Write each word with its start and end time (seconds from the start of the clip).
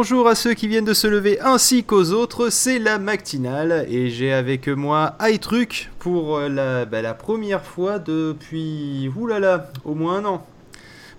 Bonjour 0.00 0.28
à 0.28 0.36
ceux 0.36 0.54
qui 0.54 0.68
viennent 0.68 0.84
de 0.84 0.94
se 0.94 1.08
lever 1.08 1.40
ainsi 1.40 1.82
qu'aux 1.82 2.12
autres, 2.12 2.50
c'est 2.50 2.78
la 2.78 3.00
matinale 3.00 3.84
et 3.90 4.10
j'ai 4.10 4.32
avec 4.32 4.68
moi 4.68 5.16
iTruc 5.22 5.90
pour 5.98 6.38
la, 6.38 6.84
bah, 6.84 7.02
la 7.02 7.14
première 7.14 7.64
fois 7.64 7.98
depuis, 7.98 9.10
oulala, 9.16 9.72
au 9.84 9.96
moins 9.96 10.18
un 10.18 10.24
an. 10.24 10.46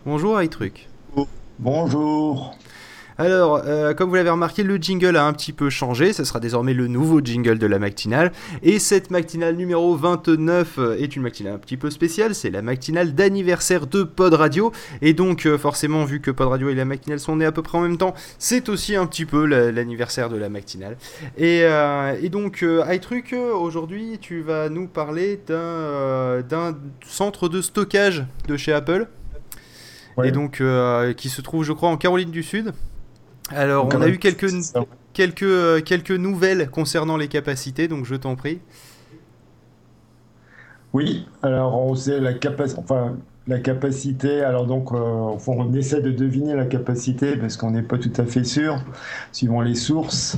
Bonjour 0.06 0.42
iTruc. 0.42 0.88
Bonjour. 1.60 2.58
Alors, 3.20 3.64
euh, 3.66 3.94
comme 3.94 4.08
vous 4.08 4.16
l'avez 4.16 4.30
remarqué, 4.30 4.64
le 4.64 4.78
jingle 4.78 5.18
a 5.18 5.26
un 5.26 5.34
petit 5.34 5.52
peu 5.52 5.70
changé. 5.70 6.14
Ce 6.14 6.24
sera 6.24 6.40
désormais 6.40 6.74
le 6.74 6.88
nouveau 6.88 7.20
jingle 7.20 7.60
de 7.60 7.68
la 7.68 7.78
matinale. 7.78 8.32
Et 8.64 8.80
cette 8.80 9.12
matinale 9.12 9.58
numéro 9.58 9.94
29 9.94 10.78
euh, 10.78 10.98
est 10.98 11.18
une 11.18 11.24
matinale 11.24 11.56
un 11.56 11.58
petit 11.58 11.76
peu 11.76 11.90
spéciale. 11.90 12.34
C'est 12.34 12.50
la 12.50 12.62
matinale 12.62 13.14
d'anniversaire 13.14 13.88
de 13.88 14.04
Pod 14.04 14.34
Radio. 14.34 14.72
Et 15.02 15.12
donc, 15.12 15.46
euh, 15.46 15.58
forcément, 15.58 16.06
vu 16.06 16.22
que 16.22 16.32
Pod 16.32 16.48
Radio 16.48 16.70
et 16.70 16.76
la 16.76 16.86
matinale 16.86 17.20
sont 17.20 17.36
nés 17.36 17.46
à 17.46 17.52
peu 17.52 17.62
près 17.62 17.78
en 17.78 17.82
même 17.82 17.98
temps, 17.98 18.14
c'est 18.38 18.70
aussi 18.70 18.96
un 18.96 19.06
petit 19.06 19.26
peu 19.26 19.46
l'anniversaire 19.46 20.30
de 20.30 20.38
la 20.38 20.48
matinale. 20.48 20.96
Et, 21.38 21.66
donc, 22.30 22.64
iTruc, 22.90 23.34
aujourd'hui, 23.34 24.18
tu 24.22 24.40
vas 24.40 24.70
nous 24.70 24.88
parler 24.88 25.42
d'un 25.46 26.78
centre 27.06 27.50
de 27.50 27.62
stockage 27.62 28.24
de 28.48 28.56
chez 28.56 28.72
Apple. 28.72 29.08
Et 30.24 30.32
donc, 30.32 30.64
qui 31.18 31.30
se 31.30 31.42
trouve, 31.42 31.66
je 31.66 31.74
crois, 31.74 31.90
en 31.90 31.98
Caroline 31.98 32.32
du 32.32 32.44
Sud. 32.44 32.74
Alors, 33.52 33.90
on 33.94 34.02
a 34.02 34.08
eu 34.08 34.20
quelques, 34.20 34.52
quelques, 35.14 35.44
euh, 35.44 35.82
quelques 35.82 36.12
nouvelles 36.12 36.70
concernant 36.70 37.18
les 37.18 37.28
capacités, 37.28 37.88
donc 37.88 38.06
je 38.06 38.16
t'en 38.16 38.36
prie. 38.36 38.60
Oui, 40.94 41.28
alors 41.44 41.80
on 41.80 41.94
sait 41.96 42.20
la 42.20 42.34
capacité, 42.34 42.80
enfin 42.80 43.18
la 43.48 43.60
capacité. 43.60 44.42
Alors 44.42 44.66
donc, 44.66 44.92
euh, 44.92 45.38
on 45.48 45.74
essaie 45.74 46.02
de 46.02 46.12
deviner 46.12 46.56
la 46.56 46.66
capacité 46.66 47.38
parce 47.38 47.58
qu'on 47.58 47.72
n'est 47.72 47.84
pas 47.84 47.98
tout 47.98 48.14
à 48.18 48.26
fait 48.26 48.44
sûr, 48.44 48.84
suivant 49.32 49.62
les 49.62 49.76
sources. 49.76 50.38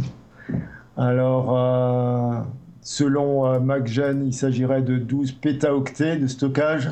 Alors, 0.97 1.57
euh, 1.57 2.41
selon 2.81 3.59
MacGen, 3.59 4.25
il 4.25 4.33
s'agirait 4.33 4.81
de 4.81 4.97
12 4.97 5.33
pétaoctets 5.33 6.17
de 6.17 6.27
stockage. 6.27 6.89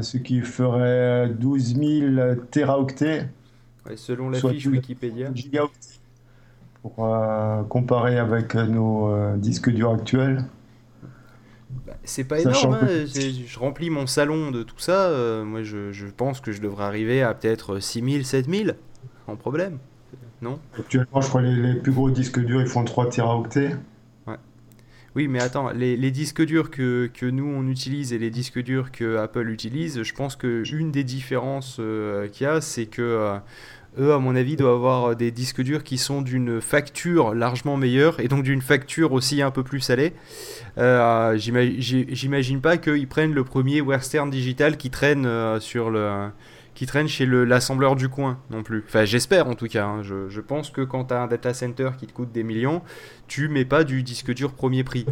ce 0.00 0.16
qui 0.16 0.40
ferait 0.40 1.28
12 1.28 1.76
000 1.76 2.34
selon 3.96 4.30
la 4.30 4.38
fiche 4.38 4.66
Wikipédia. 4.66 5.30
Pour 6.82 7.06
euh, 7.06 7.62
comparer 7.64 8.18
avec 8.18 8.54
nos 8.56 9.08
euh, 9.08 9.36
disques 9.36 9.70
durs 9.70 9.92
actuels. 9.92 10.44
Bah, 11.86 11.92
c'est 12.02 12.24
pas 12.24 12.40
énorme, 12.40 12.74
hein. 12.74 12.86
je 13.06 13.58
remplis 13.58 13.88
mon 13.88 14.06
salon 14.06 14.50
de 14.50 14.62
tout 14.62 14.78
ça. 14.78 15.06
Euh, 15.06 15.44
moi, 15.44 15.62
je, 15.62 15.92
je, 15.92 16.06
pense 16.06 16.40
que 16.40 16.50
je 16.50 16.60
devrais 16.60 16.84
arriver 16.84 17.22
à 17.22 17.34
peut-être 17.34 17.78
6000, 17.78 18.26
7000, 18.26 18.76
sans 19.26 19.36
problème. 19.36 19.78
Non? 20.42 20.58
Actuellement, 20.76 21.20
je 21.20 21.28
crois 21.28 21.40
que 21.40 21.46
les, 21.46 21.74
les, 21.74 21.80
plus 21.80 21.92
gros 21.92 22.10
disques 22.10 22.40
durs 22.40 22.60
ils 22.60 22.66
font 22.66 22.84
3 22.84 23.10
teraoctets. 23.10 23.76
Oui, 25.14 25.28
mais 25.28 25.40
attends, 25.40 25.70
les, 25.70 26.10
disques 26.10 26.42
durs 26.42 26.70
que, 26.70 27.10
nous 27.22 27.46
on 27.46 27.66
utilise 27.68 28.12
et 28.12 28.18
les 28.18 28.30
disques 28.30 28.60
durs 28.60 28.90
que 28.90 29.16
Apple 29.16 29.50
utilise, 29.50 30.02
je 30.02 30.14
pense 30.14 30.36
que 30.36 30.62
une 30.72 30.90
des 30.90 31.04
différences 31.04 31.80
qu'il 32.32 32.46
y 32.46 32.48
a, 32.48 32.60
c'est 32.60 32.86
que 32.86 33.40
eux, 33.98 34.12
à 34.12 34.18
mon 34.18 34.34
avis, 34.34 34.56
doivent 34.56 34.74
avoir 34.74 35.10
euh, 35.10 35.14
des 35.14 35.30
disques 35.30 35.60
durs 35.60 35.84
qui 35.84 35.98
sont 35.98 36.22
d'une 36.22 36.60
facture 36.60 37.34
largement 37.34 37.76
meilleure 37.76 38.20
et 38.20 38.28
donc 38.28 38.42
d'une 38.42 38.62
facture 38.62 39.12
aussi 39.12 39.42
un 39.42 39.50
peu 39.50 39.62
plus 39.62 39.80
salée. 39.80 40.14
Euh, 40.78 41.36
J'imagine 41.36 42.60
pas 42.60 42.78
qu'ils 42.78 43.08
prennent 43.08 43.34
le 43.34 43.44
premier 43.44 43.80
Western 43.80 44.30
Digital 44.30 44.76
qui 44.78 44.90
traîne 44.90 45.26
euh, 45.26 45.60
sur 45.60 45.90
le 45.90 46.30
qui 46.82 46.86
traîne 46.86 47.06
chez 47.06 47.26
l'assembleur 47.26 47.94
du 47.94 48.08
coin 48.08 48.38
non 48.50 48.64
plus. 48.64 48.82
Enfin, 48.88 49.04
j'espère 49.04 49.46
en 49.46 49.54
tout 49.54 49.68
cas. 49.68 49.86
Hein. 49.86 50.02
Je, 50.02 50.28
je, 50.28 50.40
pense 50.40 50.68
que 50.70 50.80
quand 50.80 51.04
tu 51.04 51.14
as 51.14 51.22
un 51.22 51.26
data 51.28 51.54
center 51.54 51.90
qui 51.96 52.08
te 52.08 52.12
coûte 52.12 52.32
des 52.32 52.42
millions, 52.42 52.82
tu 53.28 53.46
mets 53.48 53.64
pas 53.64 53.84
du 53.84 54.02
disque 54.02 54.34
dur 54.34 54.52
premier 54.52 54.82
prix. 54.82 55.06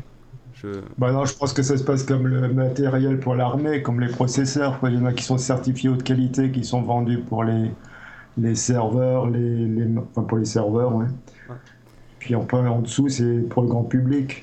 Je... 0.54 0.66
Bah 0.98 1.12
non, 1.12 1.24
je 1.26 1.36
pense 1.36 1.52
que 1.52 1.62
ça 1.62 1.76
se 1.78 1.84
passe 1.84 2.02
comme 2.02 2.26
le 2.26 2.52
matériel 2.52 3.20
pour 3.20 3.36
l'armée, 3.36 3.82
comme 3.82 4.00
les 4.00 4.08
processeurs. 4.08 4.80
Il 4.82 4.94
y 4.94 4.98
en 4.98 5.04
a 5.04 5.12
qui 5.12 5.22
sont 5.22 5.38
certifiés 5.38 5.90
haute 5.90 6.02
qualité, 6.02 6.50
qui 6.50 6.64
sont 6.64 6.82
vendus 6.82 7.18
pour 7.20 7.44
les, 7.44 7.70
les 8.36 8.56
serveurs, 8.56 9.30
les, 9.30 9.38
les, 9.38 9.86
enfin 9.96 10.24
pour 10.24 10.38
les 10.38 10.46
serveurs, 10.46 10.96
ouais. 10.96 11.06
Puis 12.18 12.34
en, 12.34 12.48
en 12.50 12.80
dessous, 12.80 13.08
c'est 13.08 13.48
pour 13.48 13.62
le 13.62 13.68
grand 13.68 13.84
public. 13.84 14.42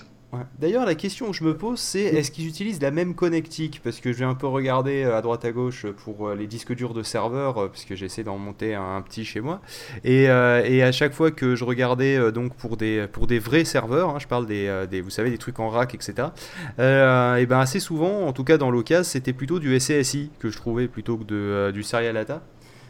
D'ailleurs, 0.59 0.85
la 0.85 0.95
question 0.95 1.31
que 1.31 1.38
je 1.38 1.43
me 1.45 1.55
pose, 1.55 1.79
c'est 1.79 2.01
est-ce 2.01 2.31
qu'ils 2.31 2.47
utilisent 2.47 2.81
la 2.81 2.91
même 2.91 3.15
connectique? 3.15 3.79
Parce 3.81 4.01
que 4.01 4.11
je 4.11 4.19
vais 4.19 4.25
un 4.25 4.35
peu 4.35 4.47
regarder 4.47 5.03
euh, 5.03 5.17
à 5.17 5.21
droite 5.21 5.45
à 5.45 5.53
gauche 5.53 5.85
pour 6.03 6.27
euh, 6.27 6.35
les 6.35 6.47
disques 6.47 6.75
durs 6.75 6.93
de 6.93 7.01
serveurs, 7.01 7.57
euh, 7.57 7.67
parce 7.69 7.85
que 7.85 7.95
j'essaie 7.95 8.23
d'en 8.23 8.38
monter 8.38 8.75
un, 8.75 9.01
petit 9.01 9.23
chez 9.23 9.39
moi. 9.39 9.61
Et, 10.03 10.23
et, 10.23 10.83
à 10.83 10.91
chaque 10.91 11.13
fois 11.13 11.31
que 11.31 11.55
je 11.55 11.63
regardais 11.63 12.31
donc 12.31 12.55
pour 12.55 12.75
des, 12.75 13.07
pour 13.11 13.25
des 13.25 13.39
vrais 13.39 13.63
serveurs, 13.63 14.09
hein, 14.09 14.19
je 14.19 14.27
parle 14.27 14.45
des, 14.45 14.85
des, 14.89 14.99
vous 14.99 15.09
savez, 15.09 15.29
des 15.29 15.38
trucs 15.38 15.59
en 15.59 15.69
rack, 15.69 15.95
etc. 15.95 16.29
et 16.77 17.45
ben 17.45 17.59
assez 17.59 17.79
souvent, 17.79 18.25
en 18.27 18.33
tout 18.33 18.44
cas 18.44 18.57
dans 18.57 18.71
l'occasion, 18.71 19.03
c'était 19.03 19.33
plutôt 19.33 19.59
du 19.59 19.79
SCSI 19.79 20.31
que 20.39 20.49
je 20.49 20.57
trouvais 20.57 20.88
plutôt 20.88 21.17
que 21.17 21.23
de, 21.23 21.71
du 21.71 21.83
Serial 21.83 22.15
Data. 22.15 22.41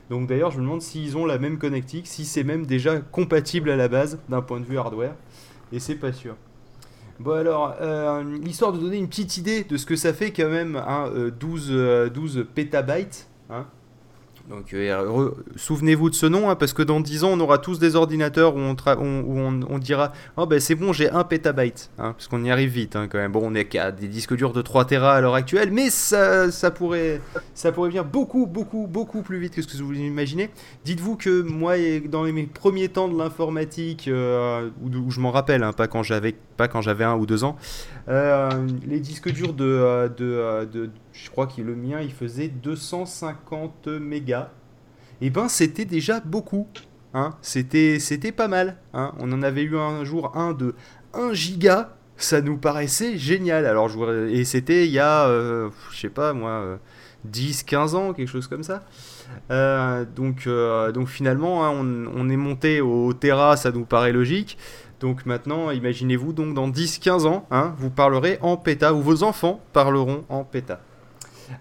Donc 0.10 0.28
d'ailleurs, 0.28 0.52
je 0.52 0.58
me 0.58 0.64
demande 0.64 0.82
s'ils 0.82 1.18
ont 1.18 1.26
la 1.26 1.38
même 1.38 1.58
connectique, 1.58 2.08
si 2.08 2.26
c'est 2.26 2.44
même 2.44 2.66
déjà 2.66 3.00
compatible 3.00 3.70
à 3.70 3.76
la 3.76 3.88
base 3.88 4.20
d'un 4.30 4.42
point 4.42 4.60
de 4.60 4.66
vue 4.66 4.78
hardware. 4.78 5.16
Et 5.72 5.80
c'est 5.80 5.96
pas 5.96 6.14
sûr. 6.14 6.36
Bon 7.20 7.32
alors, 7.32 7.76
euh, 7.82 8.38
histoire 8.46 8.74
de 8.74 8.80
donner 8.80 8.98
une 8.98 9.08
petite 9.08 9.38
idée 9.38 9.64
de 9.64 9.78
ce 9.78 9.86
que 9.86 9.96
ça 9.96 10.14
fait 10.14 10.32
quand 10.32 10.50
même, 10.50 10.76
hein, 10.76 11.12
12, 11.40 11.70
euh, 11.72 12.10
12 12.10 12.46
pétabytes, 12.54 13.28
hein, 13.50 13.66
donc 14.50 14.74
euh, 14.74 15.32
souvenez-vous 15.58 16.10
de 16.10 16.16
ce 16.16 16.26
nom, 16.26 16.50
hein, 16.50 16.56
parce 16.56 16.72
que 16.72 16.82
dans 16.82 17.02
10 17.02 17.26
ans, 17.26 17.32
on 17.34 17.40
aura 17.42 17.58
tous 17.58 17.80
des 17.80 17.98
ordinateurs 17.98 18.56
où 18.56 18.60
on, 18.60 19.78
dira 19.80 20.14
Oh 20.38 20.46
ben 20.46 20.60
c'est 20.60 20.76
bon, 20.76 20.94
j'ai 20.94 21.10
1 21.10 21.26
pétabyte, 21.26 21.90
hein, 22.00 22.14
parce 22.14 22.30
qu'on 22.30 22.44
y 22.44 22.50
arrive 22.50 22.70
vite 22.70 22.94
quand 22.94 23.18
même. 23.18 23.34
Bon, 23.34 23.42
on 23.44 23.54
est 23.56 23.66
qu'à 23.66 23.92
des 23.92 24.08
disques 24.08 24.36
durs 24.36 24.54
de 24.54 24.62
3 24.62 24.86
Tera 24.86 25.16
à 25.16 25.22
l'heure 25.22 25.36
actuelle, 25.36 25.72
mais 25.72 25.90
ça, 25.90 26.50
pourrait, 26.74 27.20
ça 27.54 27.74
pourrait 27.74 27.90
venir 27.90 28.06
beaucoup, 28.06 28.46
beaucoup, 28.46 28.88
beaucoup 28.88 29.22
plus 29.22 29.40
vite 29.40 29.56
que 29.56 29.62
ce 29.62 29.68
que 29.68 29.84
vous 29.84 29.94
imaginez. 29.94 30.50
Dites-vous 30.86 31.18
que 31.18 31.42
moi, 31.42 31.76
dans 32.06 32.24
mes 32.24 32.44
premiers 32.44 32.88
temps 32.88 33.10
de 33.10 33.18
l'informatique, 33.18 34.08
euh, 34.08 34.70
où, 34.82 35.12
je 35.12 35.20
m'en 35.20 35.32
rappelle, 35.32 35.70
pas 35.76 35.88
quand 35.88 36.04
j'avais 36.04 36.36
pas 36.58 36.68
quand 36.68 36.82
j'avais 36.82 37.04
1 37.04 37.16
ou 37.16 37.26
2 37.26 37.44
ans, 37.44 37.56
euh, 38.10 38.50
les 38.86 39.00
disques 39.00 39.32
durs 39.32 39.54
de, 39.54 40.12
de, 40.18 40.66
de 40.66 40.90
je 41.14 41.30
crois 41.30 41.48
que 41.48 41.62
le 41.62 41.76
mien, 41.76 42.02
il 42.02 42.12
faisait 42.12 42.48
250 42.48 43.88
mégas. 43.88 44.50
Et 45.20 45.28
eh 45.28 45.30
ben, 45.32 45.48
c'était 45.48 45.86
déjà 45.86 46.20
beaucoup. 46.20 46.68
Hein. 47.14 47.34
C'était, 47.42 47.98
c'était 48.00 48.32
pas 48.32 48.48
mal. 48.48 48.78
Hein. 48.94 49.14
On 49.20 49.32
en 49.32 49.42
avait 49.42 49.64
eu 49.64 49.78
un 49.78 50.04
jour 50.04 50.38
un 50.38 50.54
de 50.54 50.76
1 51.14 51.34
giga. 51.34 51.96
Ça 52.18 52.42
nous 52.42 52.58
paraissait 52.58 53.18
génial. 53.18 53.66
Alors, 53.66 53.90
je, 53.90 54.28
et 54.30 54.44
c'était 54.44 54.86
il 54.86 54.92
y 54.92 55.00
a, 55.00 55.28
euh, 55.28 55.70
je 55.92 56.00
sais 56.00 56.10
pas 56.10 56.34
moi, 56.34 56.80
10, 57.26 57.62
euh, 57.62 57.64
15 57.66 57.96
ans, 57.96 58.14
quelque 58.14 58.30
chose 58.30 58.48
comme 58.48 58.64
ça. 58.64 58.84
Euh, 59.52 60.06
donc, 60.06 60.48
donc 60.94 61.08
finalement, 61.08 61.66
hein, 61.66 61.72
on, 61.72 62.30
est 62.30 62.38
monté 62.38 62.82
au 62.82 63.14
Terra, 63.14 63.58
ça 63.58 63.72
nous 63.72 63.86
paraît 63.86 64.12
logique. 64.12 64.58
Donc 65.00 65.26
maintenant, 65.26 65.72
imaginez-vous, 65.72 66.34
donc 66.34 66.54
dans 66.54 66.70
10-15 66.70 67.28
ans, 67.28 67.48
vous 67.78 67.90
parlerez 67.90 68.40
en 68.42 68.58
PETA, 68.58 68.94
ou 68.94 69.02
vos 69.02 69.24
enfants 69.24 69.62
parleront 69.74 70.26
en 70.30 70.44
PETA. 70.44 70.82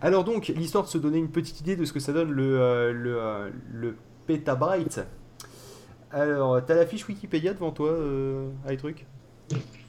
Alors 0.01 0.25
donc, 0.25 0.49
l'histoire 0.49 0.85
de 0.85 0.89
se 0.89 0.99
donner 0.99 1.19
une 1.19 1.31
petite 1.31 1.61
idée 1.61 1.77
de 1.77 1.85
ce 1.85 1.93
que 1.93 2.01
ça 2.01 2.13
donne 2.13 2.31
le, 2.31 2.59
euh, 2.59 2.93
euh, 3.07 3.51
le 3.73 3.97
petabyte. 4.27 5.01
Alors, 6.11 6.65
t'as 6.65 6.75
la 6.75 6.87
fiche 6.87 7.07
Wikipédia 7.07 7.53
devant 7.53 7.73
toi, 7.73 7.91
euh, 7.91 8.49
iTruc 8.69 9.07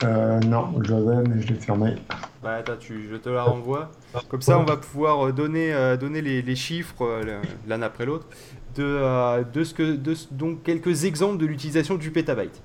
euh, 0.03 0.39
Non, 0.41 0.73
je 0.83 0.93
l'avais, 0.93 1.27
mais 1.27 1.41
je 1.41 1.47
l'ai 1.47 1.59
fermé. 1.59 1.95
Bah 2.43 2.55
attends, 2.55 2.77
tu, 2.79 3.07
je 3.11 3.15
te 3.15 3.29
la 3.29 3.43
renvoie. 3.43 3.91
Comme 4.29 4.41
ça, 4.41 4.59
on 4.59 4.63
va 4.63 4.77
pouvoir 4.77 5.33
donner, 5.33 5.73
donner 5.99 6.21
les, 6.21 6.55
chiffres 6.55 7.21
l'un 7.67 7.81
après 7.81 8.05
l'autre 8.05 8.27
de, 8.75 9.43
de 9.51 9.63
ce 9.63 9.73
que, 9.73 9.95
de, 9.95 10.15
donc 10.31 10.63
quelques 10.63 11.05
exemples 11.05 11.37
de 11.37 11.45
l'utilisation 11.45 11.95
du 11.95 12.11
petabyte. 12.11 12.61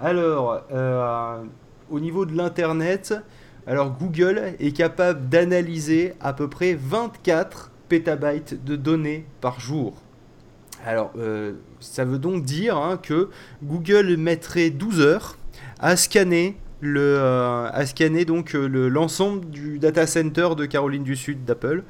Alors, 0.00 0.62
au 1.90 2.00
niveau 2.00 2.26
de 2.26 2.36
l'internet, 2.36 3.14
alors 3.66 3.96
Google 3.96 4.54
est 4.58 4.76
capable 4.76 5.28
d'analyser 5.28 6.14
à 6.20 6.32
peu 6.32 6.48
près 6.48 6.74
24 6.74 7.70
pétabytes 7.88 8.62
de 8.64 8.76
données 8.76 9.26
par 9.40 9.60
jour. 9.60 9.94
Alors 10.84 11.12
euh, 11.16 11.54
ça 11.80 12.04
veut 12.04 12.18
donc 12.18 12.44
dire 12.44 12.76
hein, 12.76 12.98
que 13.02 13.30
Google 13.62 14.16
mettrait 14.16 14.68
12 14.68 15.00
heures 15.00 15.38
à 15.80 15.96
scanner 15.96 16.56
le, 16.84 17.00
euh, 17.00 17.68
à 17.72 17.86
scanner 17.86 18.24
donc 18.24 18.54
euh, 18.54 18.88
l'ensemble 18.88 19.48
du 19.48 19.78
data 19.78 20.06
center 20.06 20.50
de 20.56 20.66
Caroline 20.66 21.02
du 21.02 21.16
Sud 21.16 21.44
d'Apple. 21.44 21.82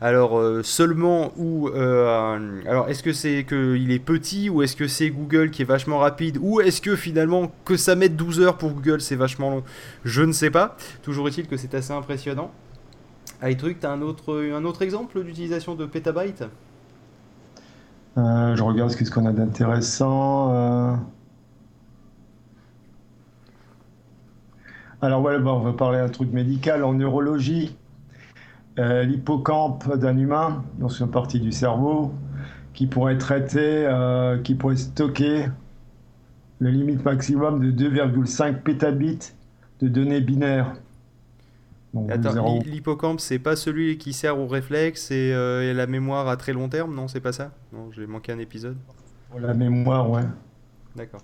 Alors 0.00 0.38
euh, 0.38 0.62
seulement 0.62 1.32
où 1.36 1.68
alors 1.68 2.88
est-ce 2.88 3.02
que 3.02 3.12
c'est 3.12 3.44
qu'il 3.44 3.90
est 3.90 3.98
petit 3.98 4.50
ou 4.50 4.62
est-ce 4.62 4.76
que 4.76 4.86
c'est 4.86 5.10
Google 5.10 5.50
qui 5.50 5.62
est 5.62 5.66
vachement 5.66 5.98
rapide 5.98 6.38
ou 6.40 6.60
est-ce 6.60 6.80
que 6.80 6.96
finalement 6.96 7.50
que 7.64 7.76
ça 7.76 7.96
mette 7.96 8.16
12 8.16 8.40
heures 8.40 8.58
pour 8.58 8.70
Google 8.70 9.00
c'est 9.00 9.16
vachement 9.16 9.50
long? 9.50 9.64
Je 10.04 10.22
ne 10.22 10.32
sais 10.32 10.50
pas. 10.50 10.76
Toujours 11.02 11.28
est-il 11.28 11.46
que 11.46 11.56
c'est 11.56 11.74
assez 11.74 11.92
impressionnant. 11.92 12.52
iTruc, 13.42 13.80
tu 13.80 13.86
as 13.86 13.90
un 13.90 14.02
autre, 14.02 14.42
un 14.52 14.64
autre 14.64 14.82
exemple 14.82 15.22
d'utilisation 15.22 15.74
de 15.74 15.86
pétabytes 15.86 16.44
je 18.16 18.62
regarde 18.62 18.90
ce 18.90 19.10
qu'on 19.10 19.26
a 19.26 19.32
d'intéressant. 19.32 20.96
Alors 25.04 25.20
voilà, 25.20 25.38
on 25.38 25.60
va 25.60 25.74
parler 25.74 25.98
un 25.98 26.08
truc 26.08 26.32
médical. 26.32 26.82
En 26.82 26.94
neurologie, 26.94 27.76
euh, 28.78 29.02
l'hippocampe 29.02 29.98
d'un 29.98 30.16
humain, 30.16 30.64
donc 30.78 30.92
c'est 30.92 31.04
une 31.04 31.10
partie 31.10 31.40
du 31.40 31.52
cerveau, 31.52 32.14
qui 32.72 32.86
pourrait 32.86 33.18
traiter, 33.18 33.84
euh, 33.86 34.38
qui 34.38 34.54
pourrait 34.54 34.76
stocker 34.76 35.48
le 36.58 36.70
limite 36.70 37.04
maximum 37.04 37.60
de 37.60 37.70
2,5 37.70 38.62
pétabits 38.62 39.34
de 39.80 39.88
données 39.88 40.22
binaires. 40.22 40.72
Attends, 42.08 42.60
l'hippocampe, 42.64 43.20
c'est 43.20 43.38
pas 43.38 43.56
celui 43.56 43.98
qui 43.98 44.14
sert 44.14 44.38
au 44.38 44.46
réflexe 44.46 45.10
et, 45.10 45.34
euh, 45.34 45.70
et, 45.70 45.74
la 45.74 45.86
mémoire 45.86 46.28
à 46.28 46.38
très 46.38 46.54
long 46.54 46.70
terme, 46.70 46.94
non 46.94 47.08
C'est 47.08 47.20
pas 47.20 47.32
ça? 47.32 47.52
Non, 47.74 47.90
j'ai 47.92 48.06
manqué 48.06 48.32
un 48.32 48.38
épisode. 48.38 48.78
Pour 49.30 49.38
la 49.38 49.52
mémoire, 49.52 50.10
ouais. 50.10 50.24
D'accord. 50.96 51.20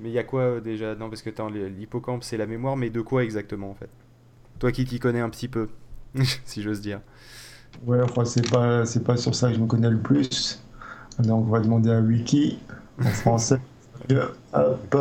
Mais 0.00 0.10
il 0.10 0.12
y 0.12 0.18
a 0.18 0.24
quoi 0.24 0.42
euh, 0.42 0.60
déjà? 0.60 0.94
Non, 0.94 1.08
parce 1.08 1.22
que 1.22 1.30
l'hippocampe, 1.68 2.22
c'est 2.22 2.36
la 2.36 2.46
mémoire, 2.46 2.76
mais 2.76 2.90
de 2.90 3.00
quoi 3.00 3.24
exactement 3.24 3.70
en 3.70 3.74
fait? 3.74 3.88
Toi 4.58 4.72
qui 4.72 4.84
t'y 4.84 4.98
connais 4.98 5.20
un 5.20 5.30
petit 5.30 5.48
peu, 5.48 5.68
si 6.44 6.62
j'ose 6.62 6.80
dire. 6.80 7.00
Ouais, 7.86 8.00
enfin, 8.02 8.24
c'est 8.24 8.48
pas, 8.50 8.86
c'est 8.86 9.04
pas 9.04 9.16
sur 9.16 9.34
ça 9.34 9.48
que 9.48 9.54
je 9.54 9.60
me 9.60 9.66
connais 9.66 9.90
le 9.90 9.98
plus. 9.98 10.62
Donc, 11.18 11.46
on 11.46 11.50
va 11.50 11.60
demander 11.60 11.90
à 11.90 12.00
Wiki 12.00 12.58
en 13.00 13.08
français. 13.08 13.60
Hop. 14.52 14.96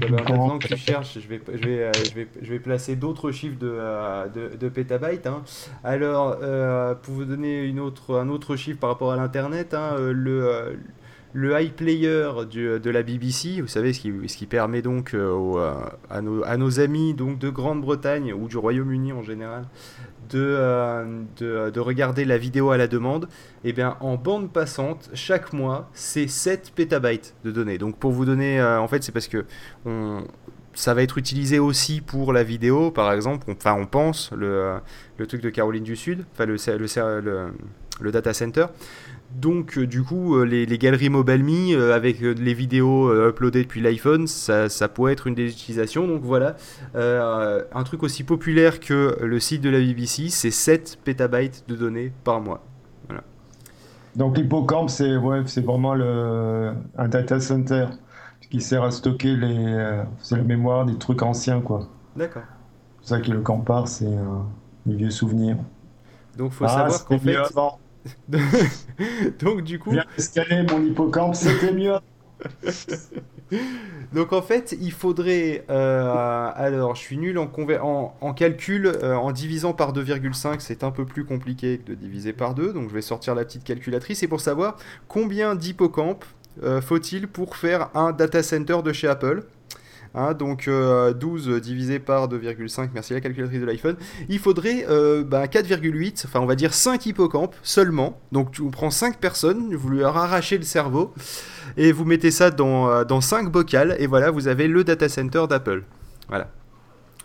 Bah, 0.00 0.08
maintenant 0.10 0.58
que 0.58 0.66
tu 0.66 0.76
cherches, 0.76 1.20
je 1.20 1.28
vais, 1.28 1.40
je 1.46 1.68
vais, 1.68 1.82
euh, 1.84 1.92
je 2.04 2.14
vais, 2.14 2.28
je 2.42 2.50
vais 2.50 2.58
placer 2.58 2.96
d'autres 2.96 3.30
chiffres 3.30 3.58
de, 3.58 3.70
euh, 3.72 4.26
de, 4.28 4.56
de 4.56 4.68
pétabytes. 4.68 5.26
Hein. 5.28 5.42
Alors, 5.84 6.36
pour 7.02 7.14
vous 7.14 7.24
donner 7.24 7.62
une 7.62 7.78
autre, 7.78 8.16
un 8.16 8.28
autre 8.28 8.56
chiffre 8.56 8.80
par 8.80 8.90
rapport 8.90 9.12
à 9.12 9.16
l'Internet, 9.16 9.74
hein, 9.74 9.96
le, 9.98 10.76
le 11.34 11.60
iPlayer 11.60 12.30
du, 12.48 12.80
de 12.80 12.90
la 12.90 13.02
BBC, 13.02 13.60
vous 13.60 13.66
savez, 13.66 13.92
ce 13.92 14.00
qui, 14.00 14.12
ce 14.28 14.36
qui 14.36 14.46
permet 14.46 14.82
donc 14.82 15.14
euh, 15.14 15.56
euh, 15.56 15.74
à, 16.08 16.22
nos, 16.56 16.80
amis 16.80 17.12
donc, 17.12 17.38
de 17.38 17.50
Grande-Bretagne 17.50 18.32
ou 18.32 18.46
du 18.46 18.56
Royaume-Uni 18.56 19.12
en 19.12 19.22
général 19.22 19.64
de, 20.30 20.38
euh, 20.38 21.22
de, 21.36 21.80
regarder 21.80 22.24
la 22.24 22.38
vidéo 22.38 22.70
à 22.70 22.78
la 22.78 22.86
demande, 22.86 23.24
et 23.64 23.70
eh 23.70 23.72
bien 23.72 23.96
en 24.00 24.14
bande 24.14 24.50
passante, 24.50 25.10
chaque 25.12 25.52
mois, 25.52 25.90
c'est 25.92 26.28
7 26.28 26.72
pétabytes 26.74 27.34
de 27.44 27.50
données. 27.50 27.78
Donc 27.78 27.98
pour 27.98 28.12
vous 28.12 28.24
donner, 28.24 28.62
en 28.62 28.88
fait, 28.88 29.02
c'est 29.02 29.12
parce 29.12 29.28
que 29.28 29.44
on, 29.84 30.22
ça 30.74 30.94
va 30.94 31.02
être 31.02 31.18
utilisé 31.18 31.58
aussi 31.58 32.00
pour 32.00 32.32
la 32.32 32.42
vidéo, 32.42 32.90
par 32.90 33.12
exemple, 33.12 33.46
enfin 33.50 33.74
on 33.78 33.86
pense, 33.86 34.30
le, 34.32 34.74
le 35.18 35.26
truc 35.26 35.40
de 35.40 35.50
Caroline 35.50 35.84
du 35.84 35.96
Sud, 35.96 36.24
enfin 36.32 36.46
le, 36.46 38.10
data 38.10 38.32
center. 38.32 38.66
Donc, 39.34 39.78
euh, 39.78 39.86
du 39.86 40.02
coup, 40.02 40.36
euh, 40.36 40.44
les, 40.44 40.78
galeries 40.78 41.08
MobileMe 41.08 41.74
euh, 41.74 41.94
avec 41.94 42.20
les 42.20 42.54
vidéos 42.54 43.12
uploadées 43.28 43.62
depuis 43.62 43.80
l'iPhone, 43.80 44.26
ça, 44.26 44.68
pourrait 44.88 45.12
être 45.12 45.26
une 45.26 45.34
des 45.34 45.50
utilisations. 45.50 46.06
Donc 46.06 46.22
voilà, 46.22 46.56
un 46.94 47.84
truc 47.84 48.02
aussi 48.02 48.24
populaire 48.24 48.80
que 48.80 49.18
le 49.20 49.40
site 49.40 49.60
de 49.60 49.70
la 49.70 49.78
BBC, 49.78 50.28
c'est 50.28 50.50
7 50.50 50.98
pétabytes 51.04 51.64
de 51.68 51.74
données 51.74 52.12
par 52.22 52.40
mois. 52.40 52.62
Voilà. 53.08 53.22
Donc 54.14 54.36
l'hippocampe, 54.36 54.90
c'est 54.90 55.16
ouais, 55.16 55.42
vraiment 55.62 55.94
un 55.94 57.08
data 57.08 57.40
center 57.40 57.86
qui 58.48 58.60
sert 58.60 58.82
à 58.82 58.90
stocker 58.90 59.36
les, 59.36 59.94
la 60.30 60.42
mémoire 60.42 60.84
des 60.86 60.96
trucs 60.96 61.22
anciens. 61.22 61.60
quoi. 61.60 61.88
D'accord. 62.16 62.42
C'est 63.02 63.10
ça 63.10 63.20
qui 63.20 63.30
le 63.30 63.40
campar, 63.40 63.88
c'est 63.88 64.16
des 64.86 64.96
vieux 64.96 65.10
souvenirs. 65.10 65.56
Donc 66.36 66.52
faut 66.52 66.64
ah, 66.64 66.90
savoir 66.90 67.04
qu'en 67.04 67.18
fait... 67.18 67.36
Donc 69.38 69.62
du 69.62 69.78
coup... 69.78 69.90
Viens 69.90 70.04
escaler 70.18 70.64
mon 70.70 70.82
hippocampe, 70.82 71.34
c'était 71.34 71.72
mieux. 71.72 71.94
Donc 74.12 74.32
en 74.32 74.42
fait, 74.42 74.76
il 74.80 74.92
faudrait... 74.92 75.64
Euh, 75.70 76.50
alors, 76.54 76.94
je 76.94 77.00
suis 77.00 77.16
nul 77.16 77.38
en, 77.38 77.50
en, 77.82 78.14
en 78.20 78.34
calcul. 78.34 78.86
Euh, 78.86 79.14
en 79.16 79.32
divisant 79.32 79.72
par 79.72 79.92
2,5, 79.92 80.60
c'est 80.60 80.84
un 80.84 80.90
peu 80.90 81.04
plus 81.04 81.24
compliqué 81.24 81.78
que 81.78 81.90
de 81.90 81.94
diviser 81.94 82.32
par 82.32 82.54
2. 82.54 82.72
Donc 82.72 82.88
je 82.88 82.94
vais 82.94 83.02
sortir 83.02 83.34
la 83.34 83.44
petite 83.44 83.64
calculatrice. 83.64 84.22
Et 84.22 84.28
pour 84.28 84.40
savoir 84.40 84.76
combien 85.08 85.54
d'hippocampes 85.54 86.24
euh, 86.24 86.28
faut-il 86.82 87.28
pour 87.28 87.56
faire 87.56 87.90
un 87.94 88.12
data 88.12 88.42
center 88.42 88.78
de 88.84 88.92
chez 88.92 89.08
Apple 89.08 89.44
Hein, 90.16 90.32
donc 90.32 90.68
12 90.68 91.48
euh, 91.48 91.60
divisé 91.60 91.98
par 91.98 92.28
2,5, 92.28 92.90
merci 92.94 93.14
la 93.14 93.20
calculatrice 93.20 93.60
de 93.60 93.66
l'iPhone, 93.66 93.96
il 94.28 94.38
faudrait 94.38 94.86
4,8, 94.86 94.88
euh, 94.88 95.22
bah, 95.24 95.42
enfin 96.24 96.40
on 96.40 96.46
va 96.46 96.54
dire 96.54 96.72
5 96.72 97.04
hippocampes 97.06 97.56
seulement. 97.64 98.20
Donc 98.30 98.52
tu 98.52 98.62
prends 98.70 98.90
5 98.90 99.18
personnes, 99.18 99.74
vous 99.74 99.90
leur 99.90 100.16
arrachez 100.16 100.56
le 100.56 100.62
cerveau 100.62 101.12
et 101.76 101.90
vous 101.90 102.04
mettez 102.04 102.30
ça 102.30 102.52
dans, 102.52 102.88
euh, 102.88 103.04
dans 103.04 103.20
5 103.20 103.50
bocales 103.50 103.96
et 103.98 104.06
voilà, 104.06 104.30
vous 104.30 104.46
avez 104.46 104.68
le 104.68 104.84
data 104.84 105.08
center 105.08 105.46
d'Apple. 105.48 105.82
Voilà. 106.28 106.48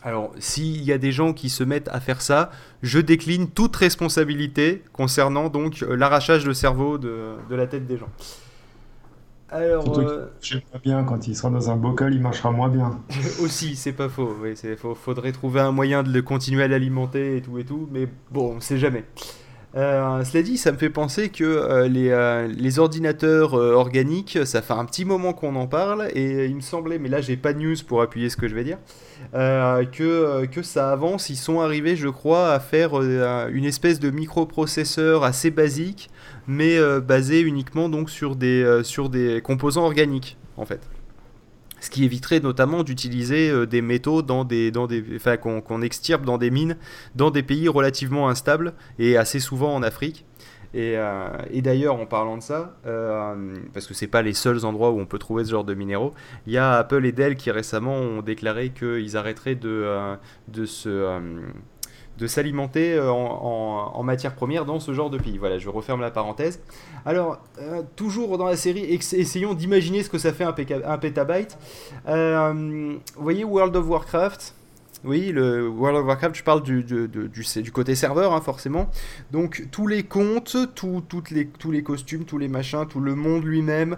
Alors, 0.02 0.32
s'il 0.40 0.82
y 0.82 0.92
a 0.92 0.98
des 0.98 1.12
gens 1.12 1.34
qui 1.34 1.50
se 1.50 1.64
mettent 1.64 1.90
à 1.90 2.00
faire 2.00 2.22
ça, 2.22 2.50
je 2.82 3.00
décline 3.00 3.52
toute 3.52 3.75
responsabilité 3.75 4.82
concernant 4.94 5.50
donc 5.50 5.82
l'arrachage 5.88 6.44
de 6.46 6.54
cerveau 6.54 6.98
de 6.98 7.38
la 7.52 7.68
tête 7.68 7.86
des 7.86 7.98
gens. 7.98 8.10
Alors, 9.51 9.98
euh... 9.98 10.28
pas 10.72 10.78
bien 10.78 11.04
quand 11.04 11.28
il 11.28 11.36
sera 11.36 11.50
dans 11.50 11.72
un 11.72 11.75
bocal, 11.75 12.13
il 12.13 12.22
marchera 12.22 12.51
moins 12.51 12.69
bien. 12.69 13.00
Aussi, 13.42 13.75
c'est 13.75 13.94
pas 13.94 14.10
faux. 14.10 14.36
Oui, 14.42 14.51
c'est 14.56 14.78
faudrait 14.78 15.31
trouver 15.31 15.60
un 15.60 15.72
moyen 15.72 16.04
de 16.04 16.12
le 16.12 16.22
continuer 16.22 16.63
à 16.63 16.68
l'alimenter 16.68 17.38
et 17.38 17.42
tout 17.42 17.57
et 17.57 17.66
tout, 17.66 17.90
mais 17.92 18.07
bon, 18.31 18.56
on 18.57 18.60
sait 18.60 18.78
jamais. 18.78 19.06
Euh, 19.75 20.24
cela 20.24 20.44
dit, 20.44 20.57
ça 20.57 20.71
me 20.71 20.77
fait 20.77 20.89
penser 20.89 21.30
que 21.30 21.44
euh, 21.44 21.88
les, 21.88 22.10
euh, 22.10 22.48
les, 22.48 22.80
ordinateurs 22.80 23.54
organiques, 23.54 24.39
ça 24.45 24.62
fait 24.62 24.74
un 24.74 24.86
petit 24.86 25.06
moment 25.06 25.33
qu'on 25.33 25.56
en 25.56 25.68
parle, 25.68 26.10
et 26.16 26.45
il 26.45 26.56
me 26.56 26.62
semblait, 26.62 26.98
mais 26.98 27.10
là 27.10 27.21
j'ai 27.21 27.38
pas 27.38 27.54
de 27.54 27.60
news 27.60 27.75
pour 27.88 28.01
appuyer 28.01 28.30
ce 28.30 28.38
que 28.38 28.48
je 28.48 28.56
vais 28.56 28.63
dire, 28.63 28.77
que, 29.33 30.45
que 30.45 30.63
ça 30.63 30.92
avance. 30.92 31.30
Ils 31.30 31.36
sont 31.36 31.62
arrivés, 31.62 31.95
je 31.95 32.10
crois, 32.10 32.51
à 32.51 32.60
faire 32.60 33.00
une 33.01 33.65
espèce 33.65 34.00
de 34.00 34.10
microprocesseur 34.10 35.24
assez 35.24 35.51
basique, 35.51 36.10
mais 36.48 36.79
basé 37.01 37.41
uniquement 37.41 37.89
donc 37.89 38.10
sur 38.10 38.36
des, 38.36 38.82
sur 38.84 39.10
des 39.10 39.41
composants 39.41 39.86
organiques, 39.86 40.38
en 40.58 40.65
fait 40.65 40.82
ce 41.81 41.89
qui 41.89 42.03
éviterait 42.03 42.39
notamment 42.39 42.83
d'utiliser 42.83 43.50
euh, 43.50 43.65
des 43.65 43.81
métaux 43.81 44.21
dans 44.21 44.43
des, 44.43 44.71
dans 44.71 44.88
des, 44.88 45.03
enfin, 45.15 45.38
qu'on 45.38 45.81
extirpe 45.81 46.25
dans 46.25 46.38
des 46.38 46.50
mines 46.50 46.77
dans 47.15 47.31
des 47.31 47.43
pays 47.43 47.67
relativement 47.67 48.29
instables 48.29 48.74
et 48.98 49.17
assez 49.17 49.39
souvent 49.39 49.74
en 49.75 49.83
Afrique. 49.83 50.25
Et, 50.74 50.93
euh, 50.98 51.29
d'ailleurs, 51.55 51.95
en 51.95 52.05
parlant 52.05 52.38
de 52.38 52.43
ça, 52.43 52.75
euh, 52.86 53.55
parce 53.74 53.88
que 53.88 53.95
c'est 53.95 54.07
pas 54.07 54.21
les 54.21 54.33
seuls 54.33 54.65
endroits 54.65 54.91
où 54.91 55.00
on 55.00 55.07
peut 55.07 55.17
trouver 55.17 55.43
ce 55.43 55.50
genre 55.50 55.63
de 55.63 55.74
minéraux, 55.74 56.13
il 56.45 56.53
y 56.53 56.57
a 56.57 56.74
Apple 56.74 57.05
et 57.05 57.12
Dell 57.12 57.36
qui 57.36 57.50
récemment 57.50 57.95
ont 57.95 58.21
déclaré 58.21 58.69
qu'ils 58.69 59.17
arrêteraient 59.17 59.55
de, 59.55 60.15
de 60.48 60.65
se 60.65 61.19
de 62.20 62.28
s'alimenter 62.28 62.94
euh, 62.94 63.10
en, 63.12 64.04
matière 64.04 64.36
première 64.36 64.66
dans 64.66 64.80
ce 64.80 64.94
genre 64.94 65.10
de 65.10 65.18
pays. 65.18 65.38
Voilà, 65.38 65.58
je 65.58 65.70
referme 65.70 66.02
la 66.02 66.12
parenthèse. 66.12 66.60
Alors, 67.06 67.40
euh, 67.60 67.82
toujours 67.96 68.38
dans 68.38 68.46
la 68.46 68.58
série, 68.58 68.84
essayons 68.84 69.54
d'imaginer 69.54 70.04
ce 70.04 70.10
que 70.10 70.18
ça 70.18 70.34
fait 70.34 70.44
un, 70.44 70.54
un 70.86 70.98
pétabyte. 70.98 71.58
Euh, 72.08 72.98
vous 73.16 73.24
voyez 73.24 73.44
World 73.44 73.76
of 73.76 73.88
Warcraft 73.88 74.56
oui, 75.06 75.32
le 75.32 75.66
World 75.70 76.00
of 76.00 76.08
Warcraft, 76.08 76.36
je 76.36 76.44
parle 76.44 76.62
du, 76.62 77.72
côté 77.72 77.96
serveur, 77.96 78.34
hein, 78.34 78.42
forcément. 78.42 78.90
Donc, 79.32 79.66
tous 79.72 79.88
les 79.88 80.04
comptes, 80.04 80.58
toutes 80.76 81.32
les, 81.32 81.48
tous 81.48 81.72
les 81.72 81.84
costumes, 81.84 82.26
tous 82.26 82.38
les 82.38 82.50
machins, 82.50 82.86
tout 82.86 83.00
le 83.00 83.16
monde 83.16 83.46
lui-même, 83.46 83.96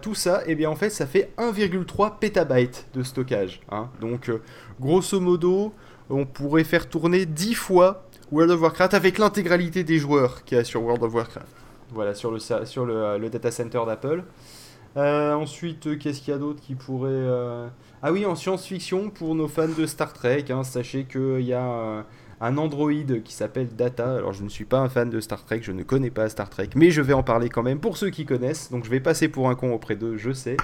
tout 0.00 0.14
ça, 0.14 0.42
et 0.42 0.52
eh 0.52 0.54
bien 0.54 0.70
en 0.70 0.76
fait, 0.76 0.90
ça 0.90 1.08
fait 1.08 1.32
1,3 1.36 2.20
pétabytes 2.20 2.86
de 2.94 3.02
stockage. 3.02 3.60
Hein. 3.72 3.88
Donc, 4.00 4.30
grosso 4.78 5.18
modo, 5.18 5.74
on 6.10 6.26
pourrait 6.26 6.64
faire 6.64 6.88
tourner 6.88 7.24
10 7.26 7.54
fois 7.54 8.04
World 8.32 8.52
of 8.52 8.60
Warcraft 8.60 8.94
avec 8.94 9.18
l'intégralité 9.18 9.84
des 9.84 9.98
joueurs 9.98 10.44
qu'il 10.44 10.58
y 10.58 10.60
a 10.60 10.64
sur 10.64 10.82
World 10.82 11.02
of 11.02 11.14
Warcraft. 11.14 11.56
Voilà, 11.92 12.14
sur 12.14 12.30
le, 12.30 12.38
sur 12.38 12.86
le, 12.86 13.28
data 13.28 13.50
center 13.50 13.80
d'Apple. 13.86 14.22
Euh, 14.96 15.32
ensuite, 15.34 15.86
euh, 15.86 15.96
qu'est-ce 15.96 16.20
qu'il 16.20 16.32
y 16.32 16.36
a 16.36 16.38
d'autre 16.38 16.60
qui 16.60 16.74
pourrait... 16.74 17.10
Euh, 17.12 17.68
ah 18.02 18.12
oui, 18.12 18.26
en 18.26 18.34
science-fiction, 18.34 19.10
pour 19.10 19.34
nos 19.34 19.48
fans 19.48 19.68
de 19.68 19.86
Star 19.86 20.12
Trek, 20.12 20.46
hein, 20.50 20.64
sachez 20.64 21.04
qu'il 21.04 21.42
y 21.42 21.52
a 21.52 22.04
un 22.40 22.56
Android 22.56 22.92
qui 23.24 23.32
s'appelle 23.32 23.68
Data. 23.68 24.16
Alors, 24.16 24.32
je 24.32 24.42
ne 24.42 24.48
suis 24.48 24.64
pas 24.64 24.78
un 24.78 24.88
fan 24.88 25.10
de 25.10 25.20
Star 25.20 25.44
Trek, 25.44 25.60
je 25.62 25.72
ne 25.72 25.82
connais 25.82 26.10
pas 26.10 26.28
Star 26.28 26.50
Trek, 26.50 26.70
mais 26.76 26.90
je 26.90 27.02
vais 27.02 27.12
en 27.12 27.22
parler 27.22 27.48
quand 27.48 27.62
même 27.62 27.78
pour 27.78 27.96
ceux 27.96 28.10
qui 28.10 28.24
connaissent. 28.24 28.70
Donc, 28.70 28.84
je 28.84 28.90
vais 28.90 29.00
passer 29.00 29.28
pour 29.28 29.48
un 29.48 29.54
con 29.54 29.72
auprès 29.72 29.96
d'eux, 29.96 30.16
je 30.16 30.32
sais. 30.32 30.56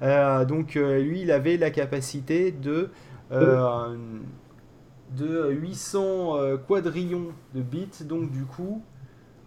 donc, 0.00 0.74
lui, 0.74 1.22
il 1.22 1.30
avait 1.30 1.56
la 1.56 1.70
capacité 1.70 2.52
de 2.52 2.90
de 5.16 5.50
800 5.50 6.36
euh, 6.36 6.56
quadrillions 6.56 7.28
de 7.54 7.62
bits, 7.62 8.04
donc 8.04 8.30
du 8.30 8.44
coup, 8.44 8.82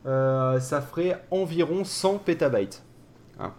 euh, 0.05 0.59
ça 0.59 0.81
ferait 0.81 1.23
environ 1.31 1.83
100 1.83 2.19
pétabytes. 2.19 2.83
Hein. 3.39 3.53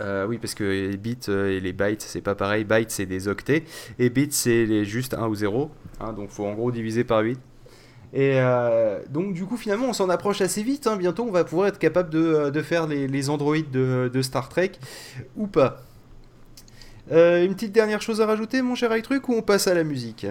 Euh, 0.00 0.26
oui, 0.26 0.38
parce 0.38 0.54
que 0.54 0.64
les 0.64 0.96
bits 0.96 1.18
et 1.28 1.60
les 1.60 1.72
bytes, 1.72 2.02
c'est 2.02 2.20
pas 2.20 2.34
pareil. 2.34 2.64
Bytes, 2.64 2.90
c'est 2.90 3.06
des 3.06 3.28
octets, 3.28 3.64
et 3.98 4.10
bits, 4.10 4.28
c'est 4.30 4.84
juste 4.84 5.14
1 5.14 5.26
ou 5.26 5.34
0. 5.34 5.70
Hein, 6.00 6.12
donc, 6.12 6.30
faut 6.30 6.46
en 6.46 6.54
gros 6.54 6.70
diviser 6.70 7.04
par 7.04 7.20
8. 7.20 7.38
Et 8.12 8.40
donc 9.08 9.34
du 9.34 9.44
coup 9.44 9.56
finalement 9.56 9.86
on 9.86 9.92
s'en 9.92 10.08
approche 10.08 10.40
assez 10.40 10.64
vite, 10.64 10.88
hein. 10.88 10.96
bientôt 10.96 11.22
on 11.22 11.30
va 11.30 11.44
pouvoir 11.44 11.68
être 11.68 11.78
capable 11.78 12.10
de, 12.10 12.60
faire 12.60 12.88
les, 12.88 13.30
androïdes 13.30 13.70
de, 13.70 14.22
Star 14.22 14.48
Trek 14.48 14.72
ou 15.36 15.46
pas. 15.46 15.84
une 17.08 17.54
petite 17.54 17.70
dernière 17.70 18.02
chose 18.02 18.20
à 18.20 18.26
rajouter 18.26 18.62
mon 18.62 18.74
cher 18.74 18.90
truc 19.02 19.28
ou 19.28 19.34
on 19.34 19.42
passe 19.42 19.68
à 19.68 19.74
la 19.74 19.84
musique? 19.84 20.26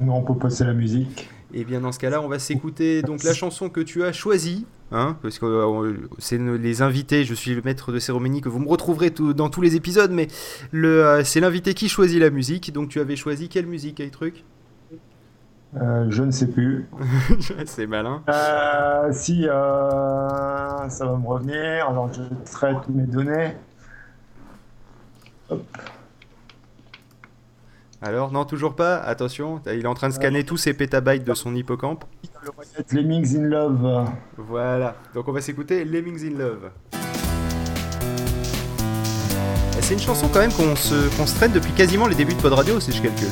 Non 0.00 0.16
on 0.16 0.22
peut 0.22 0.36
passer 0.36 0.64
la 0.64 0.74
musique. 0.74 1.28
Et 1.54 1.60
eh 1.60 1.64
bien 1.64 1.80
dans 1.80 1.92
ce 1.92 1.98
cas-là 1.98 2.20
on 2.20 2.28
va 2.28 2.38
s'écouter 2.38 3.02
donc 3.02 3.22
la 3.22 3.32
chanson 3.32 3.68
que 3.68 3.80
tu 3.80 4.04
as 4.04 4.12
choisie 4.12 4.66
Hein, 4.92 5.16
parce 5.20 5.40
que 5.40 5.46
euh, 5.46 6.08
c'est 6.18 6.38
les 6.38 6.80
invités, 6.80 7.24
je 7.24 7.34
suis 7.34 7.54
le 7.54 7.62
maître 7.62 7.90
de 7.90 7.98
cérémonie 7.98 8.40
que 8.40 8.48
vous 8.48 8.60
me 8.60 8.68
retrouverez 8.68 9.10
dans 9.10 9.48
tous 9.48 9.60
les 9.60 9.74
épisodes, 9.74 10.12
mais 10.12 10.28
euh, 10.74 11.24
c'est 11.24 11.40
l'invité 11.40 11.74
qui 11.74 11.88
choisit 11.88 12.20
la 12.20 12.30
musique. 12.30 12.72
Donc 12.72 12.88
tu 12.88 13.00
avais 13.00 13.16
choisi 13.16 13.48
quelle 13.48 13.66
musique, 13.66 13.96
quel 13.96 14.12
truc 14.12 14.44
euh, 15.76 16.06
Je 16.08 16.22
ne 16.22 16.30
sais 16.30 16.46
plus. 16.46 16.88
c'est 17.66 17.88
malin. 17.88 18.22
si, 19.12 19.42
ça 19.42 20.88
va 20.88 21.16
me 21.16 21.26
revenir. 21.26 21.88
Alors 21.88 22.12
je 22.12 22.22
traite 22.52 22.88
mes 22.88 23.06
données. 23.06 23.56
Hop. 25.50 25.64
Alors, 28.06 28.30
non, 28.30 28.44
toujours 28.44 28.76
pas 28.76 28.98
Attention, 28.98 29.60
il 29.66 29.80
est 29.80 29.86
en 29.86 29.94
train 29.94 30.08
de 30.08 30.14
scanner 30.14 30.44
tous 30.44 30.56
ses 30.56 30.74
pétabytes 30.74 31.24
de 31.24 31.34
son 31.34 31.56
hippocampe. 31.56 32.04
Lemmings 32.92 33.36
in 33.36 33.42
Love. 33.42 34.08
Voilà, 34.36 34.94
donc 35.12 35.26
on 35.26 35.32
va 35.32 35.40
s'écouter 35.40 35.84
Lemmings 35.84 36.24
in 36.24 36.38
Love. 36.38 36.70
C'est 39.80 39.94
une 39.94 40.00
chanson 40.00 40.28
quand 40.32 40.38
même 40.38 40.52
qu'on 40.52 40.76
se, 40.76 41.16
qu'on 41.16 41.26
se 41.26 41.34
traite 41.34 41.52
depuis 41.52 41.72
quasiment 41.72 42.06
les 42.06 42.14
débuts 42.14 42.34
de 42.34 42.40
Pod 42.40 42.52
Radio, 42.52 42.78
si 42.78 42.92
je 42.92 43.02
calcule. 43.02 43.26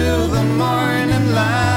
till 0.00 0.28
the 0.28 0.42
morning 0.42 1.34
light. 1.34 1.69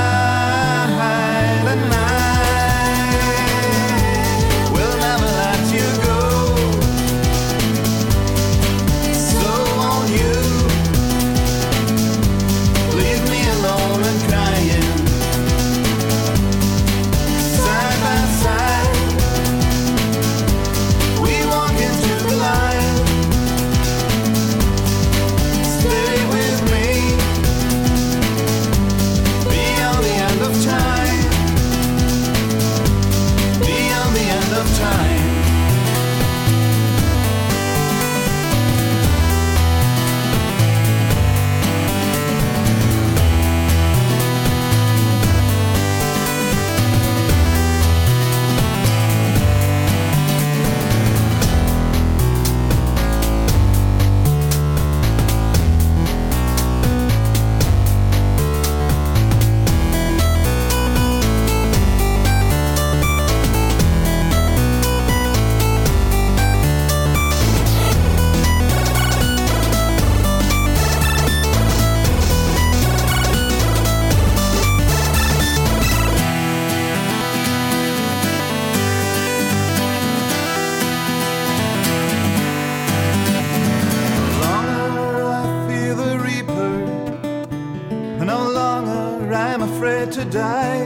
way 89.93 90.05
to 90.11 90.25
die. 90.25 90.85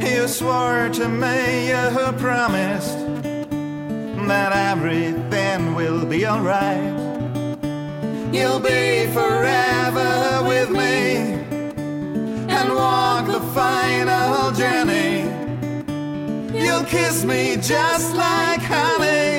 You 0.00 0.28
swore 0.28 0.88
to 0.98 1.08
me, 1.08 1.68
you 1.70 2.12
promised 2.18 2.98
that 4.30 4.50
everything 4.70 5.74
will 5.74 6.04
be 6.06 6.26
alright. 6.26 6.94
You'll 8.36 8.60
be 8.60 9.06
forever 9.18 10.12
with 10.52 10.70
me 10.70 10.96
and 12.56 12.66
walk 12.74 13.26
the 13.26 13.44
final 13.60 14.52
journey. 14.62 15.14
You'll 16.62 16.88
kiss 16.96 17.24
me 17.24 17.56
just 17.56 18.14
like 18.14 18.62
honey. 18.76 19.34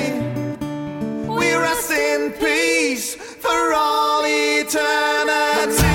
We 1.38 1.54
rest 1.54 1.90
in 1.90 2.32
peace 2.32 3.14
for 3.14 3.60
all 3.74 4.22
eternity. 4.24 5.89